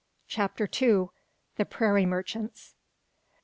[0.27, 1.11] CHAPTER TWO.
[1.57, 2.73] THE PRAIRIE MERCHANTS.